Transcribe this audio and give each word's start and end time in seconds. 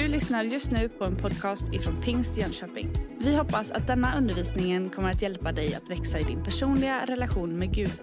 Du 0.00 0.08
lyssnar 0.08 0.44
just 0.44 0.70
nu 0.70 0.88
på 0.88 1.04
en 1.04 1.16
podcast 1.16 1.72
ifrån 1.72 2.00
Pingst 2.00 2.36
Jönköping. 2.36 2.92
Vi 3.18 3.36
hoppas 3.36 3.70
att 3.70 3.86
denna 3.86 4.18
undervisning 4.18 4.90
kommer 4.90 5.10
att 5.10 5.22
hjälpa 5.22 5.52
dig 5.52 5.74
att 5.74 5.90
växa 5.90 6.18
i 6.18 6.22
din 6.22 6.44
personliga 6.44 7.06
relation 7.06 7.58
med 7.58 7.74
Gud. 7.74 8.02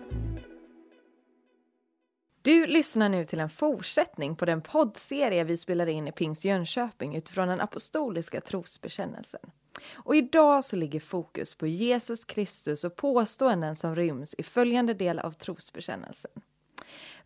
Du 2.42 2.68
lyssnar 2.68 3.10
nu 3.10 3.26
till 3.26 3.40
en 3.40 3.50
fortsättning 3.50 4.36
på 4.36 4.46
den 4.46 4.62
poddserie 4.62 5.44
vi 5.44 5.58
spelade 5.58 5.92
in 5.92 6.08
i 6.08 6.12
Pingst 6.12 6.46
Jönköping 6.46 7.16
utifrån 7.16 7.48
den 7.48 7.62
apostoliska 7.62 8.42
trosbekännelsen. 8.42 9.52
Och 9.94 10.16
idag 10.16 10.66
så 10.66 10.76
ligger 10.76 11.00
fokus 11.00 11.56
på 11.56 11.68
Jesus 11.68 12.26
Kristus 12.26 12.84
och 12.84 12.96
påståenden 12.96 13.76
som 13.76 13.96
ryms 13.96 14.36
i 14.38 14.44
följande 14.44 14.94
del 14.94 15.20
av 15.20 15.32
trosbekännelsen. 15.32 16.32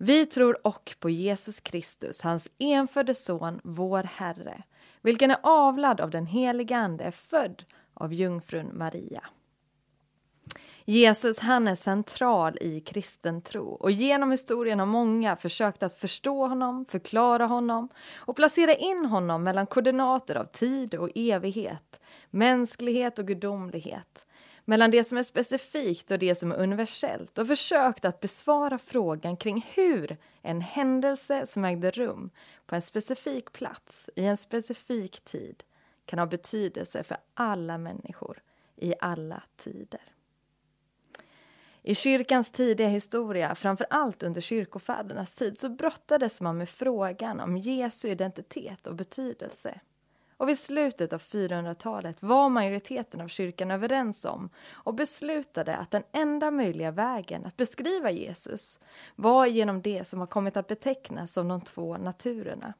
Vi 0.03 0.25
tror 0.25 0.67
och 0.67 0.95
på 0.99 1.09
Jesus 1.09 1.59
Kristus, 1.59 2.21
hans 2.21 2.51
enfödde 2.57 3.15
son, 3.15 3.59
vår 3.63 4.03
Herre, 4.03 4.63
vilken 5.01 5.31
är 5.31 5.37
avlad 5.43 6.01
av 6.01 6.09
den 6.09 6.25
helige 6.25 6.77
Ande, 6.77 7.11
född 7.11 7.63
av 7.93 8.13
jungfrun 8.13 8.77
Maria. 8.77 9.23
Jesus 10.85 11.39
han 11.39 11.67
är 11.67 11.75
central 11.75 12.57
i 12.61 12.79
kristen 12.79 13.41
tro 13.41 13.67
och 13.67 13.91
genom 13.91 14.31
historien 14.31 14.79
har 14.79 14.85
många 14.85 15.35
försökt 15.35 15.83
att 15.83 15.99
förstå 15.99 16.47
honom, 16.47 16.85
förklara 16.85 17.45
honom 17.45 17.89
och 18.15 18.35
placera 18.35 18.73
in 18.73 19.05
honom 19.05 19.43
mellan 19.43 19.67
koordinater 19.67 20.35
av 20.35 20.45
tid 20.45 20.95
och 20.95 21.09
evighet, 21.15 22.01
mänsklighet 22.29 23.19
och 23.19 23.27
gudomlighet, 23.27 24.25
mellan 24.65 24.91
det 24.91 25.03
som 25.03 25.17
är 25.17 25.23
specifikt 25.23 26.11
och 26.11 26.19
det 26.19 26.35
som 26.35 26.51
är 26.51 26.55
universellt 26.55 27.37
och 27.37 27.47
försökt 27.47 28.05
att 28.05 28.19
besvara 28.19 28.77
frågan 28.77 29.37
kring 29.37 29.65
hur 29.73 30.17
en 30.41 30.61
händelse 30.61 31.45
som 31.45 31.65
ägde 31.65 31.91
rum 31.91 32.29
på 32.65 32.75
en 32.75 32.81
specifik 32.81 33.51
plats 33.51 34.09
i 34.15 34.25
en 34.25 34.37
specifik 34.37 35.21
tid 35.21 35.63
kan 36.05 36.19
ha 36.19 36.25
betydelse 36.25 37.03
för 37.03 37.17
alla 37.33 37.77
människor 37.77 38.41
i 38.75 38.93
alla 38.99 39.43
tider. 39.55 40.01
I 41.83 41.95
kyrkans 41.95 42.51
tidiga 42.51 42.87
historia, 42.87 43.55
framför 43.55 43.87
allt 43.89 44.23
under 44.23 44.41
kyrkofädernas 44.41 45.33
tid, 45.33 45.59
så 45.59 45.69
brottades 45.69 46.41
man 46.41 46.57
med 46.57 46.69
frågan 46.69 47.39
om 47.39 47.57
Jesu 47.57 48.09
identitet 48.09 48.87
och 48.87 48.95
betydelse. 48.95 49.79
Och 50.41 50.49
vid 50.49 50.59
slutet 50.59 51.13
av 51.13 51.19
400-talet 51.19 52.23
var 52.23 52.49
majoriteten 52.49 53.21
av 53.21 53.27
kyrkan 53.27 53.71
överens 53.71 54.25
om 54.25 54.49
och 54.71 54.93
beslutade 54.93 55.75
att 55.77 55.91
den 55.91 56.03
enda 56.11 56.51
möjliga 56.51 56.91
vägen 56.91 57.45
att 57.45 57.57
beskriva 57.57 58.11
Jesus 58.11 58.79
var 59.15 59.45
genom 59.45 59.81
det 59.81 60.07
som 60.07 60.19
har 60.19 60.27
kommit 60.27 60.57
att 60.57 60.67
betecknas 60.67 61.33
som 61.33 61.47
de 61.47 61.61
två 61.61 61.97
naturerna. 61.97 62.73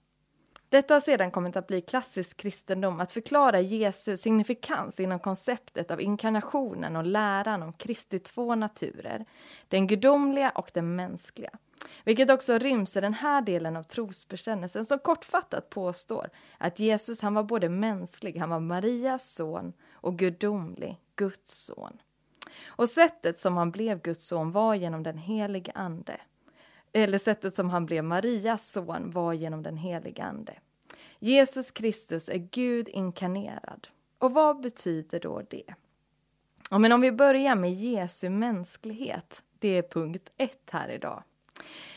Detta 0.72 0.94
har 0.94 1.02
sedan 1.02 1.32
kommit 1.32 1.56
att 1.56 1.68
bli 1.68 1.82
klassisk 1.82 2.38
kristendom 2.38 3.00
att 3.00 3.12
förklara 3.12 3.60
Jesu 3.60 4.18
signifikans 4.18 5.00
inom 5.00 5.20
konceptet 5.20 5.92
av 5.92 6.02
inkarnationen 6.02 6.96
och 6.96 7.06
läran 7.06 7.64
om 7.64 7.74
Kristi 7.74 8.20
två 8.20 8.56
naturer, 8.56 9.26
den 9.68 9.88
gudomliga 9.88 10.50
och 10.50 10.72
den 10.74 10.96
mänskliga. 10.96 11.50
Vilket 12.04 12.30
också 12.30 12.58
ryms 12.58 12.98
i 12.98 13.02
den 13.02 13.14
här 13.14 13.42
delen 13.42 13.78
av 13.78 13.84
trosbekännelsen 13.84 14.86
som 14.86 15.00
kortfattat 15.00 15.70
påstår 15.70 16.30
att 16.58 16.80
Jesus 16.80 17.22
han 17.22 17.34
var 17.34 17.44
både 17.44 17.70
mänsklig, 17.70 18.38
han 18.38 18.50
var 18.50 18.60
Marias 18.60 19.34
son 19.34 19.74
och 19.94 20.20
gudomlig, 20.20 20.98
Guds 21.16 21.66
son. 21.66 22.02
Och 22.66 22.90
sättet 22.90 23.40
som 23.40 23.58
han 23.58 23.72
blev 23.72 24.02
Guds 24.02 24.28
son 24.28 24.52
var 24.52 24.76
genom 24.76 25.04
den 25.04 25.18
helige 25.18 25.72
Ande 25.76 26.22
eller 26.94 27.18
sättet 27.18 27.56
som 27.56 27.70
han 27.70 27.86
blev 27.86 28.04
Marias 28.04 28.72
son 28.72 29.12
var 29.12 29.34
genom 29.34 29.64
den 29.64 29.78
helige 29.78 30.24
Ande. 30.24 30.54
Jesus 31.20 31.72
Kristus 31.72 32.30
är 32.30 32.38
Gud 32.38 32.90
inkarnerad. 32.90 33.88
Och 34.18 34.34
vad 34.34 34.62
betyder 34.62 35.20
då 35.20 35.42
det? 35.50 35.74
Ja, 36.70 36.78
men 36.78 36.92
om 36.92 37.02
vi 37.02 37.12
börjar 37.12 37.56
med 37.56 37.74
Jesu 37.74 38.30
mänsklighet, 38.30 39.44
det 39.60 39.78
är 39.78 39.82
punkt 39.82 40.30
ett 40.38 40.70
här 40.72 40.90
idag. 40.90 41.24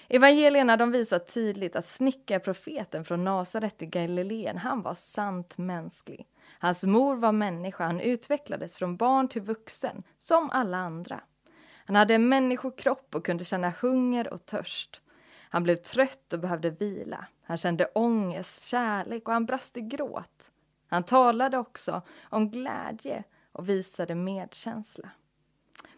Evangelierna 0.09 0.77
de 0.77 0.91
visar 0.91 1.19
tydligt 1.19 1.77
att 1.77 1.87
snickarprofeten 1.87 3.05
från 3.05 3.25
Nasaret 3.25 3.83
i 3.83 3.87
Galileen, 3.87 4.59
han 4.59 4.83
var 4.83 4.95
sant 4.95 5.59
mänsklig. 5.59 6.27
Hans 6.59 6.85
mor 6.85 7.17
var 7.17 7.33
människa, 7.33 7.85
han 7.85 8.01
utvecklades 8.01 8.77
från 8.77 8.97
barn 8.97 9.29
till 9.29 9.43
vuxen, 9.43 10.03
som 10.19 10.51
alla 10.51 10.77
andra. 10.77 11.21
Han 11.85 11.97
hade 11.97 12.15
en 12.15 12.29
människokropp 12.29 13.15
och 13.15 13.25
kunde 13.25 13.45
känna 13.45 13.71
hunger 13.71 14.33
och 14.33 14.47
törst. 14.47 15.01
Han 15.49 15.63
blev 15.63 15.77
trött 15.77 16.33
och 16.33 16.41
behövde 16.41 16.71
vila. 16.71 17.27
Han 17.43 17.57
kände 17.57 17.91
ångest, 17.95 18.65
kärlek 18.69 19.29
och 19.29 19.33
han 19.33 19.47
brast 19.47 19.77
i 19.77 19.81
gråt. 19.81 20.51
Han 20.87 21.03
talade 21.03 21.59
också 21.59 22.03
om 22.23 22.51
glädje 22.51 23.25
och 23.53 23.69
visade 23.69 24.15
medkänsla. 24.15 25.11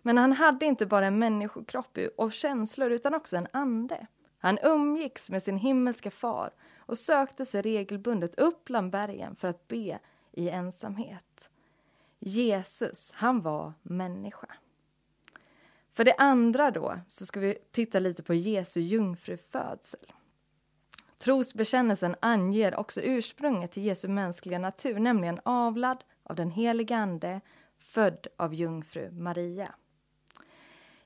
Men 0.02 0.18
han 0.18 0.32
hade 0.32 0.66
inte 0.66 0.86
bara 0.86 1.06
en 1.06 1.18
människokropp 1.18 1.98
och 2.16 2.32
känslor 2.32 2.90
utan 2.90 3.14
också 3.14 3.36
en 3.36 3.48
ande. 3.52 4.06
Han 4.38 4.58
umgicks 4.62 5.30
med 5.30 5.42
sin 5.42 5.56
himmelska 5.56 6.10
far 6.10 6.50
och 6.78 6.98
sökte 6.98 7.46
sig 7.46 7.62
regelbundet 7.62 8.38
upp 8.38 8.64
bland 8.64 8.90
bergen 8.90 9.36
för 9.36 9.48
att 9.48 9.68
be 9.68 9.98
i 10.32 10.48
ensamhet. 10.48 11.50
Jesus, 12.18 13.12
han 13.14 13.40
var 13.40 13.72
människa. 13.82 14.48
För 15.96 16.04
det 16.04 16.14
andra 16.14 16.70
då, 16.70 16.98
så 17.08 17.26
ska 17.26 17.40
vi 17.40 17.58
titta 17.72 17.98
lite 17.98 18.22
på 18.22 18.34
Jesu 18.34 18.80
jungfrufödsel. 18.80 20.00
Trosbekännelsen 21.18 22.16
anger 22.20 22.76
också 22.76 23.00
ursprunget 23.00 23.72
till 23.72 23.84
Jesu 23.84 24.08
mänskliga 24.08 24.58
natur, 24.58 24.98
nämligen 24.98 25.40
avlad 25.44 26.04
av 26.22 26.36
den 26.36 26.50
helige 26.50 26.96
Ande, 26.96 27.40
född 27.78 28.26
av 28.36 28.54
jungfru 28.54 29.10
Maria. 29.10 29.74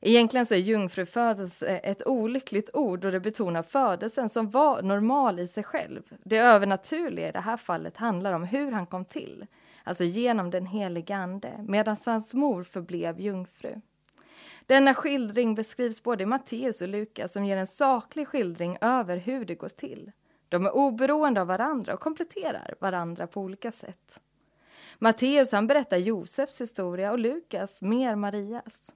Egentligen 0.01 0.47
så 0.47 0.55
är 0.55 0.59
jungfrufödelse 0.59 1.77
ett 1.77 2.07
olyckligt 2.07 2.71
ord 2.75 3.05
och 3.05 3.13
det 3.13 3.21
betonar 3.21 3.63
födelsen 3.63 4.29
som 4.29 4.51
var 4.51 4.83
normal 4.83 5.41
i 5.41 5.47
sig 5.47 5.65
själv. 5.65 6.03
Det 6.25 6.39
övernaturliga 6.39 7.29
i 7.29 7.33
det 7.33 7.41
här 7.41 7.57
fallet 7.57 7.97
handlar 7.97 8.33
om 8.33 8.45
hur 8.45 8.73
han 8.73 8.87
kom 8.87 9.05
till, 9.05 9.47
alltså 9.85 10.05
genom 10.05 10.51
den 10.51 10.67
helige 10.67 11.17
Ande, 11.17 11.65
medan 11.69 11.97
hans 12.07 12.35
mor 12.35 12.63
förblev 12.63 13.21
jungfru. 13.21 13.81
Denna 14.71 14.95
skildring 14.95 15.55
beskrivs 15.55 16.03
både 16.03 16.23
i 16.23 16.27
Matteus 16.27 16.83
och 16.83 16.89
Lukas 16.89 17.33
som 17.33 17.45
ger 17.45 17.57
en 17.57 17.67
saklig 17.67 18.29
skildring 18.29 18.79
över 18.81 19.17
hur 19.17 19.45
det 19.45 19.55
går 19.55 19.69
till. 19.69 20.13
De 20.49 20.67
är 20.67 20.77
oberoende 20.77 21.41
av 21.41 21.47
varandra 21.47 21.95
och 21.95 22.01
kompletterar 22.01 22.75
varandra 22.81 23.27
på 23.27 23.41
olika 23.41 23.73
sätt. 23.73 24.21
Matteus 24.99 25.53
han 25.53 25.67
berättar 25.67 25.97
Josefs 25.97 26.61
historia 26.61 27.13
och 27.13 27.19
Lukas 27.19 27.83
mer 27.83 28.17
Marias. 28.17 28.95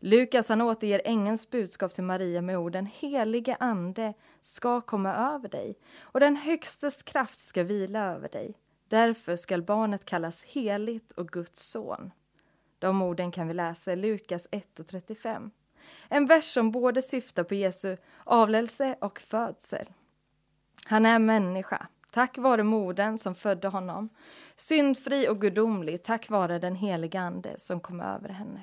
Lukas 0.00 0.48
han 0.48 0.60
återger 0.60 1.02
ängelns 1.04 1.50
budskap 1.50 1.94
till 1.94 2.04
Maria 2.04 2.42
med 2.42 2.58
orden 2.58 2.86
Helige 2.86 3.56
ande 3.60 4.14
ska 4.40 4.80
komma 4.80 5.14
över 5.14 5.48
dig 5.48 5.78
och 6.00 6.20
den 6.20 6.36
högstes 6.36 7.02
kraft 7.02 7.38
ska 7.38 7.62
vila 7.62 8.12
över 8.14 8.28
dig. 8.28 8.54
Därför 8.88 9.36
skall 9.36 9.62
barnet 9.62 10.04
kallas 10.04 10.44
heligt 10.44 11.12
och 11.12 11.28
Guds 11.28 11.70
son. 11.70 12.10
De 12.84 13.02
orden 13.02 13.30
kan 13.30 13.48
vi 13.48 13.54
läsa 13.54 13.92
i 13.92 13.96
Lukas 13.96 14.48
1 14.50 14.80
och 14.80 14.86
35. 14.86 15.50
En 16.08 16.26
vers 16.26 16.44
som 16.44 16.70
både 16.70 17.02
syftar 17.02 17.44
på 17.44 17.54
Jesu 17.54 17.96
avlelse 18.24 18.96
och 19.00 19.20
födsel. 19.20 19.86
Han 20.84 21.06
är 21.06 21.18
människa, 21.18 21.86
tack 22.12 22.38
vare 22.38 22.62
modern 22.62 23.18
som 23.18 23.34
födde 23.34 23.68
honom. 23.68 24.08
Syndfri 24.56 25.28
och 25.28 25.40
gudomlig 25.40 26.02
tack 26.02 26.30
vare 26.30 26.58
den 26.58 26.74
heliga 26.74 27.20
Ande 27.20 27.54
som 27.58 27.80
kom 27.80 28.00
över 28.00 28.28
henne. 28.28 28.60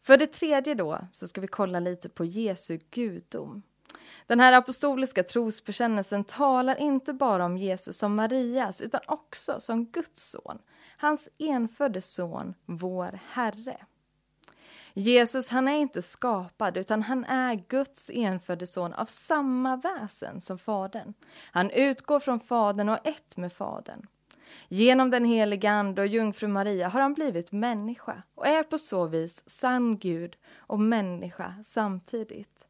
För 0.00 0.16
det 0.16 0.26
tredje 0.26 0.74
då 0.74 0.98
så 1.12 1.26
ska 1.26 1.40
vi 1.40 1.48
kolla 1.48 1.80
lite 1.80 2.08
på 2.08 2.24
Jesu 2.24 2.78
gudom. 2.90 3.62
Den 4.26 4.40
här 4.40 4.52
apostoliska 4.52 5.22
trosbekännelsen 5.22 6.24
talar 6.24 6.80
inte 6.80 7.12
bara 7.12 7.44
om 7.44 7.56
Jesus 7.56 7.98
som 7.98 8.14
Marias 8.14 8.80
utan 8.80 9.00
också 9.06 9.60
som 9.60 9.86
Guds 9.86 10.30
son, 10.30 10.58
hans 10.96 11.28
enfödde 11.38 12.00
son, 12.00 12.54
vår 12.66 13.18
Herre. 13.28 13.76
Jesus 14.94 15.48
han 15.48 15.68
är 15.68 15.76
inte 15.76 16.02
skapad 16.02 16.76
utan 16.76 17.02
han 17.02 17.24
är 17.24 17.54
Guds 17.54 18.10
enfödde 18.14 18.66
son 18.66 18.92
av 18.92 19.06
samma 19.06 19.76
väsen 19.76 20.40
som 20.40 20.58
Fadern. 20.58 21.14
Han 21.52 21.70
utgår 21.70 22.20
från 22.20 22.40
Fadern 22.40 22.88
och 22.88 23.06
ett 23.06 23.36
med 23.36 23.52
Fadern. 23.52 24.06
Genom 24.68 25.10
den 25.10 25.24
heliga 25.24 25.70
Ande 25.70 26.02
och 26.02 26.06
jungfru 26.06 26.48
Maria 26.48 26.88
har 26.88 27.00
han 27.00 27.14
blivit 27.14 27.52
människa 27.52 28.22
och 28.34 28.46
är 28.46 28.62
på 28.62 28.78
så 28.78 29.06
vis 29.06 29.48
sann 29.50 29.98
Gud 29.98 30.36
och 30.56 30.80
människa 30.80 31.54
samtidigt. 31.64 32.66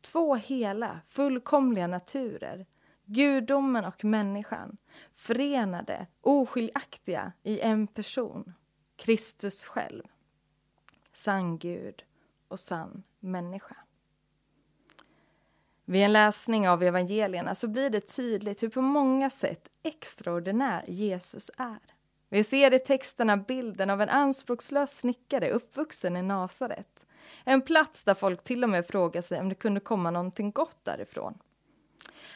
Två 0.00 0.34
hela, 0.34 1.00
fullkomliga 1.08 1.86
naturer, 1.86 2.66
gudomen 3.12 3.84
och 3.84 4.04
människan, 4.04 4.76
förenade, 5.14 6.06
oskiljaktiga 6.20 7.32
i 7.42 7.60
en 7.60 7.86
person, 7.86 8.52
Kristus 8.96 9.64
själv. 9.64 10.02
Sann 11.12 11.58
Gud 11.58 12.04
och 12.48 12.60
sann 12.60 13.02
människa. 13.20 13.76
Vid 15.84 16.02
en 16.02 16.12
läsning 16.12 16.68
av 16.68 16.82
evangelierna 16.82 17.54
så 17.54 17.68
blir 17.68 17.90
det 17.90 18.16
tydligt 18.16 18.62
hur 18.62 18.68
på 18.68 18.80
många 18.82 19.30
sätt 19.30 19.68
extraordinär 19.82 20.84
Jesus 20.86 21.50
är. 21.58 21.94
Vi 22.28 22.44
ser 22.44 22.74
i 22.74 22.78
texterna 22.78 23.36
bilden 23.36 23.90
av 23.90 24.00
en 24.00 24.08
anspråkslös 24.08 24.98
snickare 24.98 25.50
uppvuxen 25.50 26.16
i 26.16 26.22
Nasaret. 26.22 27.06
En 27.44 27.62
plats 27.62 28.04
där 28.04 28.14
folk 28.14 28.44
till 28.44 28.64
och 28.64 28.70
med 28.70 28.86
frågar 28.86 29.22
sig 29.22 29.40
om 29.40 29.48
det 29.48 29.54
kunde 29.54 29.80
komma 29.80 30.10
någonting 30.10 30.50
gott 30.50 30.84
därifrån. 30.84 31.38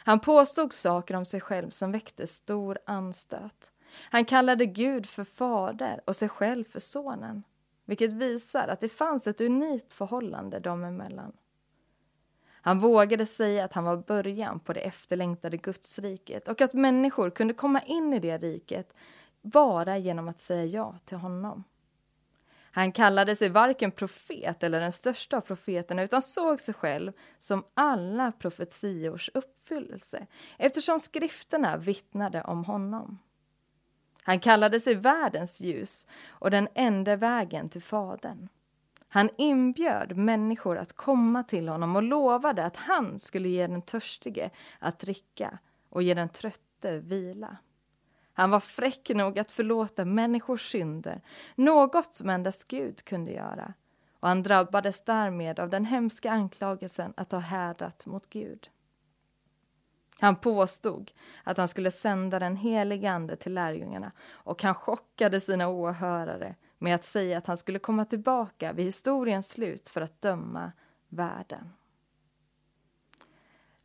Han 0.05 0.19
påstod 0.19 0.73
saker 0.73 1.15
om 1.15 1.25
sig 1.25 1.41
själv 1.41 1.69
som 1.69 1.91
väckte 1.91 2.27
stor 2.27 2.77
anstöt. 2.85 3.71
Han 4.09 4.25
kallade 4.25 4.65
Gud 4.65 5.05
för 5.05 5.23
fader 5.23 6.01
och 6.05 6.15
sig 6.15 6.29
själv 6.29 6.63
för 6.63 6.79
sonen, 6.79 7.43
vilket 7.85 8.13
visar 8.13 8.67
att 8.67 8.79
det 8.79 8.89
fanns 8.89 9.27
ett 9.27 9.41
unikt 9.41 9.93
förhållande 9.93 10.59
dem 10.59 10.83
emellan. 10.83 11.33
Han 12.51 12.79
vågade 12.79 13.25
säga 13.25 13.65
att 13.65 13.73
han 13.73 13.83
var 13.83 13.97
början 13.97 14.59
på 14.59 14.73
det 14.73 14.79
efterlängtade 14.79 15.57
Gudsriket 15.57 16.47
och 16.47 16.61
att 16.61 16.73
människor 16.73 17.29
kunde 17.29 17.53
komma 17.53 17.81
in 17.81 18.13
i 18.13 18.19
det 18.19 18.37
riket 18.37 18.93
bara 19.41 19.97
genom 19.97 20.27
att 20.27 20.41
säga 20.41 20.65
ja 20.65 20.95
till 21.05 21.17
honom. 21.17 21.63
Han 22.75 22.91
kallade 22.91 23.35
sig 23.35 23.49
varken 23.49 23.91
profet 23.91 24.63
eller 24.63 24.79
den 24.79 24.91
största 24.91 25.37
av 25.37 25.41
profeterna 25.41 26.03
utan 26.03 26.21
såg 26.21 26.61
sig 26.61 26.73
själv 26.73 27.11
som 27.39 27.63
alla 27.73 28.31
profetiors 28.31 29.29
uppfyllelse 29.33 30.27
eftersom 30.57 30.99
skrifterna 30.99 31.77
vittnade 31.77 32.41
om 32.41 32.65
honom. 32.65 33.19
Han 34.23 34.39
kallade 34.39 34.79
sig 34.79 34.95
världens 34.95 35.61
ljus 35.61 36.07
och 36.27 36.51
den 36.51 36.67
enda 36.73 37.15
vägen 37.15 37.69
till 37.69 37.81
Fadern. 37.81 38.49
Han 39.07 39.29
inbjöd 39.37 40.17
människor 40.17 40.77
att 40.77 40.93
komma 40.93 41.43
till 41.43 41.67
honom 41.67 41.95
och 41.95 42.03
lovade 42.03 42.65
att 42.65 42.75
han 42.75 43.19
skulle 43.19 43.49
ge 43.49 43.67
den 43.67 43.81
törstige 43.81 44.49
att 44.79 44.99
dricka 44.99 45.57
och 45.89 46.03
ge 46.03 46.13
den 46.13 46.29
trötte 46.29 46.99
vila. 46.99 47.57
Han 48.37 48.49
var 48.49 48.59
fräck 48.59 49.09
nog 49.09 49.39
att 49.39 49.51
förlåta 49.51 50.05
människors 50.05 50.71
synder, 50.71 51.21
något 51.55 52.15
som 52.15 52.29
endast 52.29 52.67
Gud 52.67 53.05
kunde 53.05 53.31
göra. 53.31 53.73
Och 54.19 54.27
han 54.27 54.43
drabbades 54.43 55.03
därmed 55.05 55.59
av 55.59 55.69
den 55.69 55.85
hemska 55.85 56.31
anklagelsen 56.31 57.13
att 57.17 57.31
ha 57.31 57.39
härdat 57.39 58.05
mot 58.05 58.29
Gud. 58.29 58.69
Han 60.19 60.35
påstod 60.35 61.11
att 61.43 61.57
han 61.57 61.67
skulle 61.67 61.91
sända 61.91 62.39
den 62.39 62.55
helige 62.55 63.11
Ande 63.11 63.35
till 63.35 63.53
lärjungarna 63.53 64.11
och 64.29 64.63
han 64.63 64.75
chockade 64.75 65.41
sina 65.41 65.67
åhörare 65.67 66.55
med 66.77 66.95
att 66.95 67.05
säga 67.05 67.37
att 67.37 67.47
han 67.47 67.57
skulle 67.57 67.79
komma 67.79 68.05
tillbaka 68.05 68.73
vid 68.73 68.85
historiens 68.85 69.49
slut 69.49 69.89
för 69.89 70.01
att 70.01 70.21
döma 70.21 70.71
världen. 71.09 71.73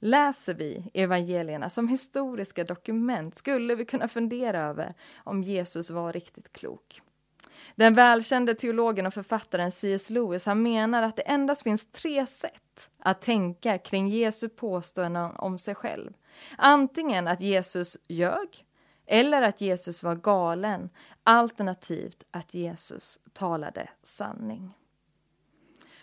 Läser 0.03 0.55
vi 0.55 0.91
evangelierna 0.95 1.71
som 1.71 1.89
historiska 1.89 2.65
dokument 2.65 3.37
skulle 3.37 3.75
vi 3.75 3.85
kunna 3.85 4.09
fundera 4.09 4.61
över 4.61 4.93
om 5.17 5.43
Jesus 5.43 5.91
var 5.91 6.13
riktigt 6.13 6.53
klok. 6.53 7.03
Den 7.75 7.95
välkände 7.95 8.55
teologen 8.55 9.07
och 9.07 9.15
författaren 9.15 9.71
C.S. 9.71 10.11
Lewis 10.11 10.47
han 10.47 10.63
menar 10.63 11.03
att 11.03 11.17
det 11.17 11.23
endast 11.23 11.63
finns 11.63 11.93
tre 11.93 12.27
sätt 12.27 12.91
att 12.99 13.21
tänka 13.21 13.79
kring 13.79 14.09
Jesu 14.09 14.49
påståenden 14.49 15.31
om 15.31 15.59
sig 15.59 15.75
själv. 15.75 16.13
Antingen 16.59 17.29
att 17.29 17.41
Jesus 17.41 17.99
ljög, 18.09 18.65
eller 19.07 19.43
att 19.43 19.61
Jesus 19.61 20.03
var 20.03 20.15
galen, 20.15 20.91
alternativt 21.25 22.25
att 22.31 22.55
Jesus 22.55 23.21
talade 23.33 23.89
sanning. 24.03 24.75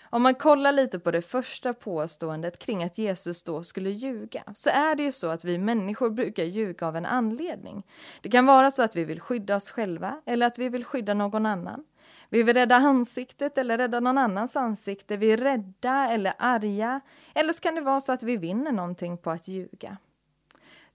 Om 0.10 0.22
man 0.22 0.36
kollar 0.36 0.72
lite 0.72 1.00
på 1.00 1.12
det 1.12 1.22
första 1.22 1.74
påståendet 1.74 2.60
kring 2.60 2.84
att 2.84 2.98
Jesus 2.98 3.44
då 3.44 3.64
skulle 3.64 3.90
ljuga 3.90 4.44
så 4.56 4.70
är 4.70 4.96
det 4.96 5.04
ju 5.04 5.12
så 5.12 5.28
att 5.28 5.46
vi 5.46 5.58
människor 5.58 6.10
brukar 6.10 6.44
ljuga 6.44 6.88
av 6.88 6.96
en 6.96 7.06
anledning. 7.06 7.84
Det 8.22 8.30
kan 8.30 8.46
vara 8.46 8.72
så 8.72 8.84
att 8.84 8.96
vi 8.96 9.06
vill 9.06 9.20
skydda 9.20 9.56
oss 9.56 9.72
själva 9.72 10.22
eller 10.26 10.48
att 10.48 10.58
vi 10.58 10.70
vill 10.70 10.86
skydda 10.86 11.14
någon 11.14 11.46
annan. 11.46 11.84
Vi 12.30 12.44
vill 12.44 12.54
rädda 12.54 12.76
ansiktet 12.76 13.58
eller 13.58 13.78
rädda 13.78 14.00
någon 14.00 14.18
annans 14.18 14.56
ansikte. 14.56 15.18
Vi 15.18 15.32
är 15.32 15.38
rädda 15.38 16.10
eller 16.10 16.34
arga. 16.38 17.02
Eller 17.36 17.54
så 17.54 17.62
kan 17.62 17.76
det 17.76 17.82
vara 17.82 18.02
så 18.02 18.14
att 18.14 18.24
vi 18.24 18.38
vinner 18.38 18.72
någonting 18.72 19.18
på 19.18 19.32
att 19.32 19.48
ljuga. 19.48 19.98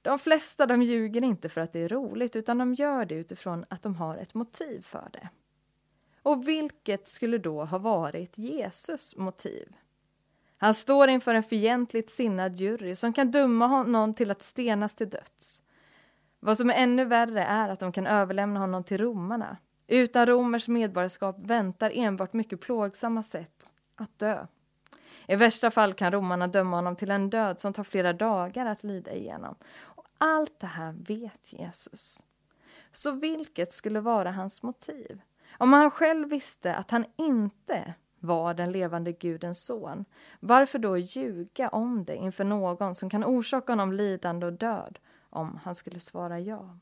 De 0.02 0.18
flesta 0.18 0.66
de 0.66 0.82
ljuger 0.82 1.24
inte 1.24 1.48
för 1.48 1.60
att 1.60 1.72
det 1.72 1.80
är 1.80 1.88
roligt 1.88 2.36
utan 2.36 2.58
de 2.58 2.74
gör 2.74 3.04
det 3.04 3.14
utifrån 3.14 3.64
att 3.68 3.82
de 3.82 3.94
har 3.94 4.16
ett 4.16 4.34
motiv 4.34 4.82
för 4.82 5.08
det. 5.12 5.28
Och 6.22 6.48
vilket 6.48 7.06
skulle 7.06 7.38
då 7.38 7.64
ha 7.64 7.78
varit 7.78 8.38
Jesus 8.38 9.16
motiv? 9.16 9.76
Han 10.56 10.74
står 10.74 11.08
inför 11.08 11.34
en 11.34 11.42
fientligt 11.42 12.10
sinnad 12.10 12.56
jury 12.56 12.94
som 12.94 13.12
kan 13.12 13.30
döma 13.30 13.66
honom 13.66 14.14
till 14.14 14.30
att 14.30 14.42
stenas 14.42 14.94
till 14.94 15.10
döds. 15.10 15.62
Vad 16.40 16.56
som 16.56 16.70
är 16.70 16.74
ännu 16.74 17.04
värre 17.04 17.44
är 17.44 17.68
att 17.68 17.80
de 17.80 17.92
kan 17.92 18.06
överlämna 18.06 18.60
honom 18.60 18.84
till 18.84 18.98
romarna. 18.98 19.56
Utan 19.86 20.26
romers 20.26 20.68
medborgarskap 20.68 21.36
väntar 21.38 21.92
enbart 21.94 22.32
mycket 22.32 22.60
plågsamma 22.60 23.22
sätt 23.22 23.66
att 23.96 24.18
dö. 24.18 24.46
I 25.28 25.36
värsta 25.36 25.70
fall 25.70 25.94
kan 25.94 26.12
romarna 26.12 26.46
döma 26.46 26.76
honom 26.76 26.96
till 26.96 27.10
en 27.10 27.30
död 27.30 27.60
som 27.60 27.72
tar 27.72 27.84
flera 27.84 28.12
dagar 28.12 28.66
att 28.66 28.82
lida 28.82 29.14
igenom. 29.14 29.54
Och 29.72 30.04
allt 30.18 30.60
det 30.60 30.66
här 30.66 30.92
vet 30.92 31.52
Jesus. 31.52 32.22
Så 32.92 33.10
vilket 33.10 33.72
skulle 33.72 34.00
vara 34.00 34.32
hans 34.32 34.62
motiv? 34.62 35.20
Om 35.62 35.72
han 35.72 35.90
själv 35.90 36.28
visste 36.28 36.74
att 36.74 36.90
han 36.90 37.04
inte 37.16 37.94
var 38.20 38.54
den 38.54 38.72
levande 38.72 39.12
Gudens 39.12 39.64
son, 39.64 40.04
varför 40.40 40.78
då 40.78 40.98
ljuga 40.98 41.68
om 41.68 42.04
det 42.04 42.16
inför 42.16 42.44
någon 42.44 42.94
som 42.94 43.10
kan 43.10 43.24
orsaka 43.24 43.72
honom 43.72 43.92
lidande 43.92 44.46
och 44.46 44.52
död 44.52 44.98
om 45.30 45.60
han 45.64 45.74
skulle 45.74 46.00
svara 46.00 46.40
ja? 46.40 46.78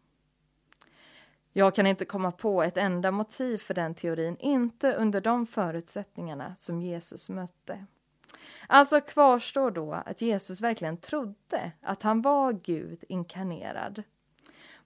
Jag 1.53 1.75
kan 1.75 1.87
inte 1.87 2.05
komma 2.05 2.32
på 2.32 2.62
ett 2.62 2.77
enda 2.77 3.11
motiv 3.11 3.59
för 3.59 3.75
den 3.75 3.94
teorin, 3.94 4.37
inte 4.38 4.94
under 4.94 5.21
de 5.21 5.47
förutsättningarna 5.47 6.56
som 6.56 6.83
Jesus 6.83 7.29
mötte. 7.29 7.87
Alltså 8.67 9.00
kvarstår 9.00 9.71
då 9.71 9.93
att 9.93 10.23
Jesus 10.23 10.61
verkligen 10.61 10.97
trodde 10.97 11.73
att 11.81 12.03
han 12.03 12.23
var 12.23 12.53
Gud 12.53 13.05
inkarnerad 13.09 14.03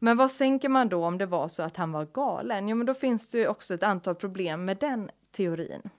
men 0.05 0.17
vad 0.17 0.31
sänker 0.31 0.69
man 0.69 0.89
då 0.89 1.05
om 1.05 1.19
det 1.19 1.27
var 1.27 1.49
så 1.49 1.63
att 1.63 1.77
han 1.77 1.93
var 1.93 2.05
galen? 2.05 2.69
Jo, 2.69 2.77
men 2.77 2.87
då 2.87 2.95
finns 2.95 3.31
det 3.31 3.39
ju 3.39 3.49
också 3.49 3.75
ett 3.75 3.83
antal 3.83 4.15
problem 4.15 4.65
med 4.65 4.77
den 4.77 5.11
teorin. 5.33 5.91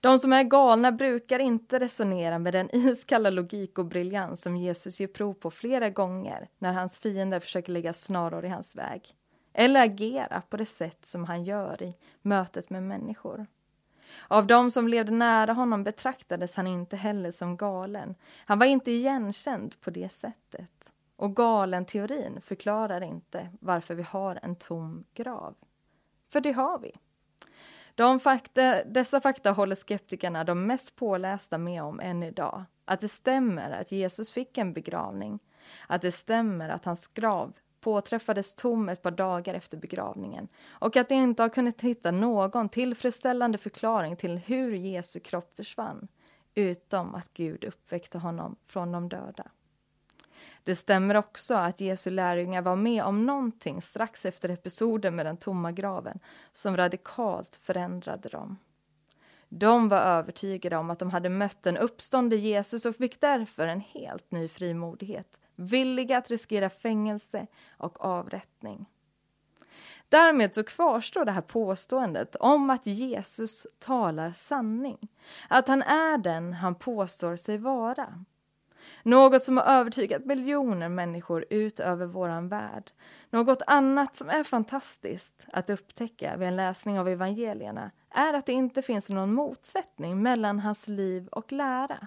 De 0.00 0.18
som 0.18 0.32
är 0.32 0.42
galna 0.42 0.92
brukar 0.92 1.38
inte 1.38 1.78
resonera 1.78 2.38
med 2.38 2.52
den 2.52 2.74
iskalla 2.76 3.30
logik 3.30 3.78
och 3.78 3.86
briljans 3.86 4.42
som 4.42 4.56
Jesus 4.56 5.00
ger 5.00 5.06
prov 5.06 5.34
på 5.34 5.50
flera 5.50 5.90
gånger 5.90 6.48
när 6.58 6.72
hans 6.72 6.98
fiender 6.98 7.40
försöker 7.40 7.72
lägga 7.72 7.92
snaror 7.92 8.44
i 8.44 8.48
hans 8.48 8.76
väg. 8.76 9.14
Eller 9.52 9.84
agera 9.84 10.42
på 10.50 10.56
det 10.56 10.66
sätt 10.66 11.06
som 11.06 11.24
han 11.24 11.44
gör 11.44 11.82
i 11.82 11.96
mötet 12.22 12.70
med 12.70 12.82
människor. 12.82 13.46
Av 14.28 14.46
de 14.46 14.70
som 14.70 14.88
levde 14.88 15.12
nära 15.12 15.52
honom 15.52 15.84
betraktades 15.84 16.56
han 16.56 16.66
inte 16.66 16.96
heller 16.96 17.30
som 17.30 17.56
galen. 17.56 18.14
Han 18.44 18.58
var 18.58 18.66
inte 18.66 18.90
igenkänd 18.90 19.80
på 19.80 19.90
det 19.90 20.08
sättet. 20.08 20.92
Och 21.20 21.36
galen-teorin 21.36 22.40
förklarar 22.40 23.00
inte 23.00 23.48
varför 23.60 23.94
vi 23.94 24.02
har 24.02 24.38
en 24.42 24.56
tom 24.56 25.04
grav. 25.14 25.54
För 26.32 26.40
det 26.40 26.52
har 26.52 26.78
vi. 26.78 26.92
De 27.94 28.20
fakta, 28.20 28.84
dessa 28.84 29.20
fakta 29.20 29.50
håller 29.50 29.74
skeptikerna, 29.74 30.44
de 30.44 30.66
mest 30.66 30.96
pålästa, 30.96 31.58
med 31.58 31.82
om 31.82 32.00
än 32.00 32.22
idag. 32.22 32.64
Att 32.84 33.00
det 33.00 33.08
stämmer 33.08 33.70
att 33.70 33.92
Jesus 33.92 34.32
fick 34.32 34.58
en 34.58 34.72
begravning. 34.72 35.38
Att 35.86 36.02
det 36.02 36.12
stämmer 36.12 36.68
att 36.68 36.84
hans 36.84 37.06
grav 37.06 37.52
påträffades 37.80 38.54
tom 38.54 38.88
ett 38.88 39.02
par 39.02 39.10
dagar 39.10 39.54
efter 39.54 39.76
begravningen 39.76 40.48
och 40.68 40.96
att 40.96 41.08
de 41.08 41.14
inte 41.14 41.42
har 41.42 41.48
kunnat 41.48 41.80
hitta 41.80 42.10
någon 42.10 42.68
tillfredsställande 42.68 43.58
förklaring 43.58 44.16
till 44.16 44.38
hur 44.38 44.72
Jesu 44.72 45.20
kropp 45.20 45.56
försvann, 45.56 46.08
utom 46.54 47.14
att 47.14 47.34
Gud 47.34 47.64
uppväckte 47.64 48.18
honom 48.18 48.56
från 48.66 48.92
de 48.92 49.08
döda. 49.08 49.50
Det 50.70 50.76
stämmer 50.76 51.16
också 51.16 51.54
att 51.54 51.80
Jesu 51.80 52.10
lärjungar 52.10 52.62
var 52.62 52.76
med 52.76 53.04
om 53.04 53.26
någonting 53.26 53.82
strax 53.82 54.26
efter 54.26 54.48
episoden 54.48 55.16
med 55.16 55.26
den 55.26 55.36
tomma 55.36 55.72
graven 55.72 56.20
som 56.52 56.76
radikalt 56.76 57.56
förändrade 57.62 58.28
dem. 58.28 58.58
De 59.48 59.88
var 59.88 59.98
övertygade 59.98 60.76
om 60.76 60.90
att 60.90 60.98
de 60.98 61.10
hade 61.10 61.28
mött 61.28 61.66
en 61.66 61.76
uppstående 61.76 62.36
Jesus 62.36 62.86
och 62.86 62.96
fick 62.96 63.20
därför 63.20 63.66
en 63.66 63.80
helt 63.80 64.30
ny 64.30 64.48
frimodighet, 64.48 65.40
villiga 65.56 66.18
att 66.18 66.30
riskera 66.30 66.70
fängelse 66.70 67.46
och 67.70 68.04
avrättning. 68.04 68.86
Därmed 70.08 70.54
så 70.54 70.64
kvarstår 70.64 71.24
det 71.24 71.32
här 71.32 71.40
påståendet 71.40 72.36
om 72.36 72.70
att 72.70 72.86
Jesus 72.86 73.66
talar 73.78 74.32
sanning, 74.32 75.08
att 75.48 75.68
han 75.68 75.82
är 75.82 76.18
den 76.18 76.52
han 76.52 76.74
påstår 76.74 77.36
sig 77.36 77.58
vara. 77.58 78.24
Något 79.02 79.44
som 79.44 79.56
har 79.56 79.64
övertygat 79.64 80.24
miljoner 80.24 80.88
människor 80.88 81.44
ut 81.50 81.80
över 81.80 82.06
våran 82.06 82.48
värld. 82.48 82.90
Något 83.30 83.62
annat 83.66 84.16
som 84.16 84.28
är 84.28 84.44
fantastiskt 84.44 85.46
att 85.52 85.70
upptäcka 85.70 86.36
vid 86.36 86.48
en 86.48 86.56
läsning 86.56 87.00
av 87.00 87.08
evangelierna 87.08 87.90
är 88.10 88.34
att 88.34 88.46
det 88.46 88.52
inte 88.52 88.82
finns 88.82 89.08
någon 89.08 89.34
motsättning 89.34 90.22
mellan 90.22 90.58
hans 90.58 90.88
liv 90.88 91.28
och 91.28 91.52
lära. 91.52 92.06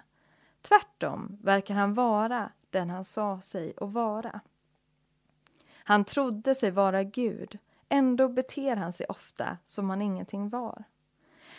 Tvärtom 0.62 1.38
verkar 1.42 1.74
han 1.74 1.94
vara 1.94 2.52
den 2.70 2.90
han 2.90 3.04
sa 3.04 3.42
sig 3.42 3.74
att 3.78 3.94
vara. 3.94 4.40
Han 5.84 6.06
trodde 6.06 6.56
sig 6.56 6.72
vara 6.72 7.04
Gud, 7.04 7.60
ändå 7.90 8.28
beter 8.28 8.76
han 8.76 8.94
sig 8.94 9.06
ofta 9.10 9.58
som 9.66 9.90
han 9.90 10.02
ingenting 10.02 10.50
var. 10.50 10.84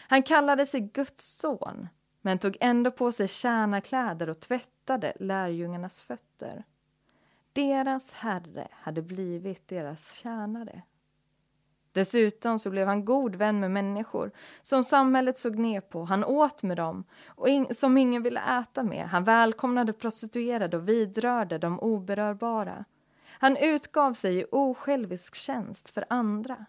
Han 0.08 0.22
kallade 0.22 0.66
sig 0.66 0.80
Guds 0.80 1.38
son, 1.38 1.88
men 2.24 2.38
tog 2.38 2.56
ändå 2.60 2.90
på 2.90 3.12
sig 3.12 3.28
tjänarkläder 3.28 4.30
och 4.30 4.40
tvättade 4.40 5.12
lärjungarnas 5.20 6.02
fötter. 6.02 6.64
Deras 7.52 8.12
herre 8.12 8.68
hade 8.70 9.02
blivit 9.02 9.68
deras 9.68 10.14
tjänare. 10.14 10.82
Dessutom 11.92 12.58
så 12.58 12.70
blev 12.70 12.86
han 12.86 13.04
god 13.04 13.36
vän 13.36 13.60
med 13.60 13.70
människor 13.70 14.30
som 14.62 14.84
samhället 14.84 15.38
såg 15.38 15.58
ner 15.58 15.80
på. 15.80 16.04
Han 16.04 16.24
åt 16.24 16.62
med 16.62 16.76
dem 16.76 17.04
och 17.26 17.48
in 17.48 17.74
som 17.74 17.96
ingen 17.96 18.22
ville 18.22 18.60
äta 18.60 18.82
med. 18.82 19.08
Han 19.08 19.24
välkomnade 19.24 19.92
prostituerade 19.92 20.76
och 20.76 20.88
vidrörde 20.88 21.58
de 21.58 21.80
oberörbara. 21.80 22.84
Han 23.26 23.56
utgav 23.56 24.14
sig 24.14 24.38
i 24.38 24.46
osjälvisk 24.50 25.34
tjänst 25.34 25.90
för 25.90 26.04
andra. 26.08 26.66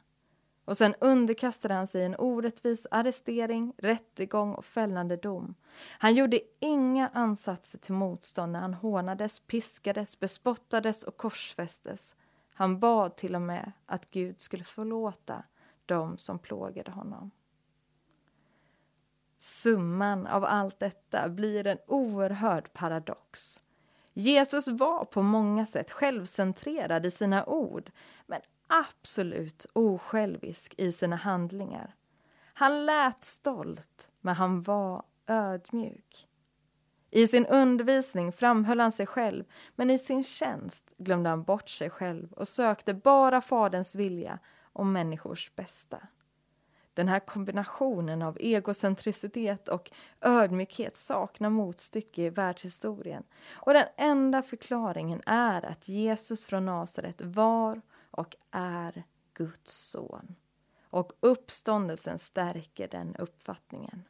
Och 0.66 0.78
sen 0.78 0.96
underkastade 1.00 1.74
han 1.74 1.88
sig 1.88 2.04
en 2.04 2.16
orättvis 2.16 2.88
arrestering, 2.92 3.74
rättegång 3.78 4.56
och 4.56 4.66
fällande 4.66 5.18
dom. 5.18 5.56
Han 6.00 6.16
gjorde 6.16 6.42
inga 6.60 7.08
ansatser 7.08 7.80
till 7.80 7.94
motstånd 7.94 8.52
när 8.52 8.60
han 8.60 8.74
hånades, 8.74 9.40
piskades, 9.40 10.20
bespottades 10.20 11.04
och 11.04 11.18
korsfästes. 11.18 12.16
Han 12.54 12.80
bad 12.80 13.16
till 13.16 13.36
och 13.36 13.42
med 13.42 13.72
att 13.86 14.12
Gud 14.12 14.40
skulle 14.40 14.64
förlåta 14.64 15.44
dem 15.86 16.18
som 16.18 16.40
plågade 16.40 16.92
honom. 16.92 17.32
Summan 19.38 20.28
av 20.28 20.46
allt 20.46 20.80
detta 20.80 21.30
blir 21.30 21.68
en 21.68 21.78
oerhörd 21.88 22.74
paradox. 22.74 23.62
Jesus 24.14 24.68
var 24.68 25.06
på 25.06 25.22
många 25.22 25.66
sätt 25.66 25.92
självcentrerad 25.92 27.06
i 27.06 27.12
sina 27.12 27.46
ord 27.46 27.92
men 28.26 28.42
absolut 28.68 29.66
osjälvisk 29.74 30.76
i 30.78 30.92
sina 30.92 31.16
handlingar. 31.16 31.96
Han 32.54 32.86
lät 32.86 33.24
stolt, 33.24 34.12
men 34.22 34.36
han 34.36 34.62
var 34.62 35.04
ödmjuk. 35.28 36.28
I 37.12 37.28
sin 37.28 37.46
undervisning 37.46 38.32
framhöll 38.32 38.80
han 38.80 38.92
sig 38.92 39.06
själv, 39.06 39.44
men 39.76 39.90
i 39.90 39.98
sin 39.98 40.24
tjänst 40.24 40.92
glömde 40.98 41.30
han 41.30 41.44
bort 41.44 41.70
sig 41.70 41.90
själv 41.90 42.34
och 42.34 42.48
sökte 42.48 42.94
bara 42.94 43.42
Faderns 43.42 43.96
vilja 43.96 44.40
och 44.74 44.86
människors 44.86 45.52
bästa. 45.56 45.98
Den 46.94 47.08
här 47.08 47.20
kombinationen 47.20 48.22
av 48.22 48.38
egocentricitet 48.40 49.68
och 49.68 49.92
ödmjukhet 50.22 50.96
saknar 50.96 51.50
motstycke 51.50 52.22
i 52.22 52.30
världshistorien. 52.30 53.24
Och 53.52 53.74
den 53.74 53.88
enda 53.98 54.42
förklaringen 54.42 55.22
är 55.26 55.66
att 55.66 55.90
Jesus 55.90 56.46
från 56.46 56.66
Nasaret 56.66 57.22
var 57.22 57.82
och 58.16 58.36
är 58.52 59.04
Guds 59.34 59.90
son. 59.90 60.36
Och 60.84 61.14
uppståndelsen 61.20 62.20
stärker 62.20 62.88
den 62.88 63.16
uppfattningen. 63.16 64.04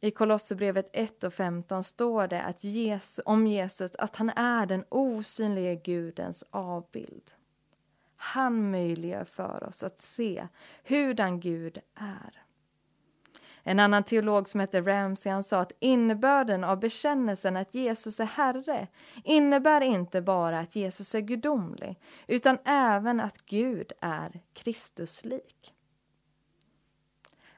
I 0.00 0.10
Kolosserbrevet 0.10 0.90
1 0.92 1.24
och 1.24 1.34
15 1.34 1.84
står 1.84 2.28
det 2.28 2.42
att 2.42 2.64
Jesus, 2.64 3.24
om 3.24 3.46
Jesus 3.46 3.96
att 3.96 4.16
han 4.16 4.30
är 4.30 4.66
den 4.66 4.84
osynliga 4.88 5.74
Gudens 5.74 6.44
avbild. 6.50 7.32
Han 8.16 8.70
möjliggör 8.70 9.24
för 9.24 9.64
oss 9.64 9.84
att 9.84 9.98
se 9.98 10.48
hurdan 10.84 11.40
Gud 11.40 11.78
är. 11.94 12.42
En 13.68 13.80
annan 13.80 14.04
teolog 14.04 14.48
som 14.48 14.60
heter 14.60 14.82
Ramsey 14.82 15.32
han 15.32 15.42
sa 15.42 15.60
att 15.60 15.72
innebörden 15.80 16.64
av 16.64 16.80
bekännelsen 16.80 17.56
att 17.56 17.74
Jesus 17.74 18.20
är 18.20 18.24
Herre 18.24 18.86
innebär 19.24 19.80
inte 19.80 20.22
bara 20.22 20.60
att 20.60 20.76
Jesus 20.76 21.14
är 21.14 21.20
gudomlig 21.20 22.00
utan 22.26 22.58
även 22.64 23.20
att 23.20 23.46
Gud 23.46 23.92
är 24.00 24.40
Kristuslik. 24.52 25.74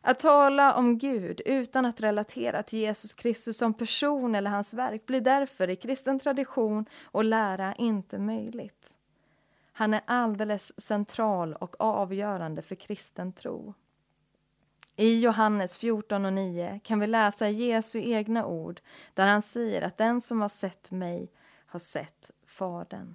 Att 0.00 0.18
tala 0.18 0.74
om 0.74 0.98
Gud 0.98 1.40
utan 1.44 1.86
att 1.86 2.00
relatera 2.00 2.62
till 2.62 2.78
Jesus 2.78 3.14
Kristus 3.14 3.58
som 3.58 3.74
person 3.74 4.34
eller 4.34 4.50
hans 4.50 4.74
verk 4.74 5.06
blir 5.06 5.20
därför 5.20 5.70
i 5.70 5.76
kristen 5.76 6.18
tradition 6.18 6.86
och 7.02 7.24
lära 7.24 7.74
inte 7.74 8.18
möjligt. 8.18 8.96
Han 9.72 9.94
är 9.94 10.00
alldeles 10.06 10.80
central 10.80 11.54
och 11.54 11.80
avgörande 11.80 12.62
för 12.62 12.74
kristen 12.74 13.32
tro. 13.32 13.74
I 14.96 15.20
Johannes 15.20 15.78
14 15.78 16.24
och 16.24 16.32
9 16.32 16.80
kan 16.84 17.00
vi 17.00 17.06
läsa 17.06 17.48
Jesu 17.48 18.00
egna 18.00 18.46
ord 18.46 18.80
där 19.14 19.26
han 19.26 19.42
säger 19.42 19.82
att 19.82 19.96
den 19.96 20.20
som 20.20 20.40
har 20.40 20.48
sett 20.48 20.90
mig 20.90 21.32
har 21.66 21.78
sett 21.78 22.30
Fadern. 22.46 23.14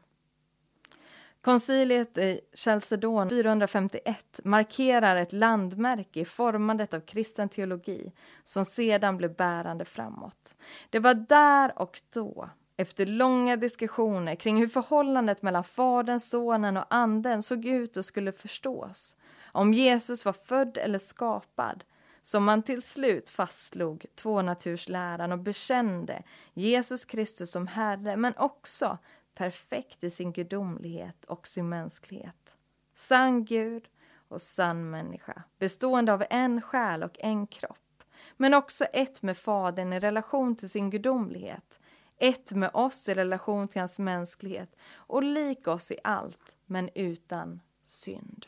Konciliet 1.45 2.17
i 2.17 2.41
Chalcedon 2.53 3.29
451 3.29 4.39
markerar 4.43 5.15
ett 5.15 5.33
landmärke 5.33 6.19
i 6.19 6.25
formandet 6.25 6.93
av 6.93 6.99
kristen 6.99 7.49
teologi 7.49 8.11
som 8.43 8.65
sedan 8.65 9.17
blev 9.17 9.35
bärande 9.35 9.85
framåt. 9.85 10.55
Det 10.89 10.99
var 10.99 11.13
där 11.13 11.79
och 11.79 12.01
då, 12.13 12.49
efter 12.77 13.05
långa 13.05 13.55
diskussioner 13.55 14.35
kring 14.35 14.57
hur 14.57 14.67
förhållandet 14.67 15.41
mellan 15.41 15.63
Fadern, 15.63 16.19
Sonen 16.19 16.77
och 16.77 16.85
Anden 16.89 17.41
såg 17.41 17.65
ut 17.65 17.97
och 17.97 18.05
skulle 18.05 18.31
förstås, 18.31 19.15
om 19.55 19.73
Jesus 19.73 20.25
var 20.25 20.33
född 20.33 20.77
eller 20.77 20.99
skapad, 20.99 21.83
som 22.21 22.43
man 22.43 22.63
till 22.63 22.81
slut 22.81 23.29
fastslog 23.29 24.05
tvånatursläran 24.15 25.31
och 25.31 25.39
bekände 25.39 26.23
Jesus 26.53 27.05
Kristus 27.05 27.51
som 27.51 27.67
Herre, 27.67 28.17
men 28.17 28.37
också 28.37 28.97
perfekt 29.35 30.03
i 30.03 30.09
sin 30.09 30.31
gudomlighet 30.31 31.25
och 31.25 31.47
sin 31.47 31.69
mänsklighet. 31.69 32.55
Sann 32.95 33.45
Gud 33.45 33.87
och 34.27 34.41
sann 34.41 34.89
människa, 34.89 35.43
bestående 35.59 36.13
av 36.13 36.23
en 36.29 36.61
själ 36.61 37.03
och 37.03 37.19
en 37.19 37.47
kropp, 37.47 38.03
men 38.37 38.53
också 38.53 38.85
ett 38.85 39.21
med 39.21 39.37
Fadern 39.37 39.93
i 39.93 39.99
relation 39.99 40.55
till 40.55 40.69
sin 40.69 40.89
gudomlighet, 40.89 41.79
ett 42.17 42.51
med 42.51 42.71
oss 42.73 43.09
i 43.09 43.13
relation 43.13 43.67
till 43.67 43.81
hans 43.81 43.99
mänsklighet 43.99 44.75
och 44.95 45.23
lik 45.23 45.67
oss 45.67 45.91
i 45.91 45.97
allt, 46.03 46.55
men 46.65 46.89
utan 46.95 47.61
synd. 47.83 48.45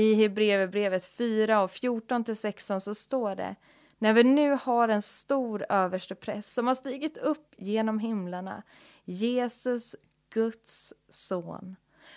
I 0.00 0.14
Hebreerbrevet 0.14 1.04
4 1.04 1.62
och 1.62 1.70
14-16 1.70 2.78
så 2.78 2.94
står 2.94 3.34
det 3.34 3.56
när 3.98 4.12
vi 4.12 4.24
nu 4.24 4.58
har 4.62 4.88
en 4.88 5.02
stor 5.02 5.66
överstepräst 5.68 6.52
som 6.52 6.66
har 6.66 6.74
stigit 6.74 7.18
upp 7.18 7.54
genom 7.56 7.98
himlarna, 7.98 8.62
Jesus, 9.04 9.96
Guds 10.30 10.94
son. 11.08 11.76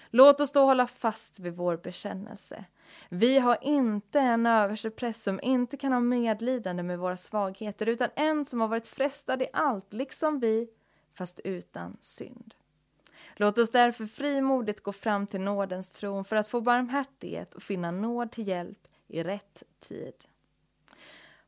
Låt 0.10 0.42
oss 0.42 0.52
då 0.52 0.66
hålla 0.66 0.88
fast 0.88 1.40
vid 1.40 1.54
vår 1.54 1.78
bekännelse. 1.78 2.66
Vi 3.10 3.40
har 3.40 3.58
inte 3.62 4.20
en 4.20 4.46
överstepräst 4.46 5.24
som 5.24 5.40
inte 5.44 5.78
kan 5.78 5.94
ha 5.94 6.00
medlidande 6.00 6.84
med 6.84 7.00
våra 7.00 7.18
svagheter 7.18 7.90
utan 7.90 8.10
en 8.16 8.46
som 8.46 8.62
har 8.62 8.68
varit 8.68 8.88
frestad 8.88 9.42
i 9.42 9.48
allt, 9.54 9.94
liksom 9.94 10.40
vi, 10.40 10.68
fast 11.14 11.40
utan 11.44 11.98
synd. 12.00 12.54
Låt 13.36 13.58
oss 13.58 13.72
därför 13.72 14.06
frimodigt 14.06 14.84
gå 14.84 14.92
fram 14.92 15.28
till 15.28 15.42
nådens 15.42 15.92
tron 15.92 16.26
för 16.26 16.36
att 16.36 16.48
få 16.48 16.62
barmhärtighet 16.62 17.54
och 17.54 17.64
finna 17.64 17.92
nåd 17.92 18.32
till 18.32 18.48
hjälp 18.48 18.88
i 19.08 19.24
rätt 19.24 19.64
tid. 19.80 20.26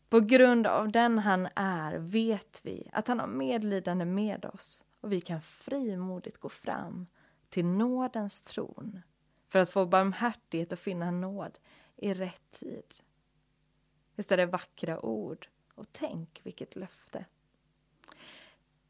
På 0.10 0.20
grund 0.20 0.68
av 0.68 0.92
den 0.92 1.20
han 1.20 1.48
är 1.56 1.98
vet 1.98 2.62
vi 2.64 2.90
att 2.94 3.08
han 3.08 3.20
har 3.20 3.28
medlidande 3.28 4.06
med 4.06 4.46
oss 4.46 4.84
och 5.02 5.12
vi 5.12 5.22
kan 5.22 5.42
frimodigt 5.42 6.38
gå 6.38 6.50
fram 6.50 7.08
till 7.50 7.66
nådens 7.66 8.42
tron 8.42 9.02
för 9.50 9.60
att 9.60 9.70
få 9.70 9.86
barmhärtighet 9.86 10.72
och 10.72 10.80
finna 10.80 11.12
nåd 11.12 11.58
i 11.96 12.14
rätt 12.14 12.52
tid. 12.52 12.94
Visst 14.16 14.32
är 14.32 14.38
det 14.38 14.46
vackra 14.46 15.06
ord? 15.06 15.48
Och 15.76 15.86
tänk 15.92 16.42
vilket 16.44 16.76
löfte. 16.76 17.26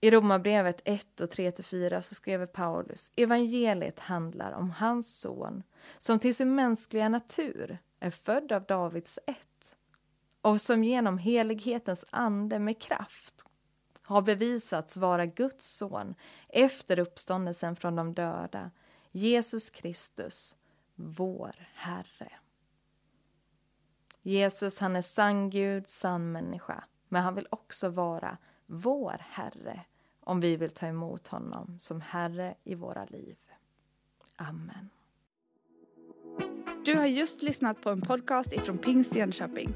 I 0.05 0.11
Romarbrevet 0.11 0.81
1 0.85 1.21
och 1.21 1.29
3-4 1.29 2.01
så 2.01 2.15
skriver 2.15 2.45
Paulus 2.45 3.11
evangeliet 3.15 3.99
handlar 3.99 4.51
om 4.51 4.71
hans 4.71 5.19
son 5.19 5.63
som 5.97 6.19
till 6.19 6.35
sin 6.35 6.55
mänskliga 6.55 7.09
natur 7.09 7.77
är 7.99 8.09
född 8.09 8.51
av 8.51 8.65
Davids 8.65 9.19
ett 9.27 9.75
och 10.41 10.61
som 10.61 10.83
genom 10.83 11.17
helighetens 11.17 12.05
ande 12.09 12.59
med 12.59 12.81
kraft 12.81 13.45
har 14.01 14.21
bevisats 14.21 14.97
vara 14.97 15.25
Guds 15.25 15.77
son 15.77 16.15
efter 16.49 16.99
uppståndelsen 16.99 17.75
från 17.75 17.95
de 17.95 18.13
döda, 18.13 18.71
Jesus 19.11 19.69
Kristus, 19.69 20.55
vår 20.95 21.55
Herre. 21.73 22.31
Jesus 24.21 24.79
han 24.79 24.95
är 24.95 25.01
sann 25.01 25.49
Gud, 25.49 25.87
sann 25.87 26.31
människa, 26.31 26.83
men 27.07 27.23
han 27.23 27.35
vill 27.35 27.47
också 27.49 27.89
vara 27.89 28.37
vår 28.65 29.17
Herre 29.19 29.85
om 30.25 30.39
vi 30.39 30.55
vill 30.55 30.69
ta 30.69 30.87
emot 30.87 31.27
honom 31.27 31.75
som 31.79 32.01
Herre 32.01 32.55
i 32.63 32.75
våra 32.75 33.05
liv. 33.05 33.35
Amen. 34.35 34.89
Du 36.85 36.95
har 36.95 37.05
just 37.05 37.41
lyssnat 37.41 37.81
på 37.81 37.89
en 37.89 38.01
podcast 38.01 38.53
ifrån 38.53 38.77
Pingst 38.77 39.15
Jönköping. 39.15 39.73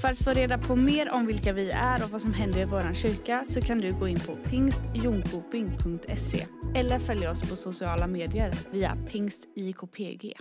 För 0.00 0.08
att 0.08 0.24
få 0.24 0.30
reda 0.30 0.58
på 0.58 0.76
mer 0.76 1.12
om 1.12 1.26
vilka 1.26 1.52
vi 1.52 1.70
är 1.70 2.04
och 2.04 2.10
vad 2.10 2.22
som 2.22 2.34
händer 2.34 2.60
i 2.60 2.64
vår 2.64 2.94
kyrka 2.94 3.44
så 3.46 3.60
kan 3.60 3.78
du 3.78 3.98
gå 3.98 4.08
in 4.08 4.20
på 4.20 4.36
pingstjonkoping.se 4.36 6.46
eller 6.74 6.98
följa 6.98 7.30
oss 7.30 7.50
på 7.50 7.56
sociala 7.56 8.06
medier 8.06 8.54
via 8.70 8.96
pingstikpg. 9.10 10.34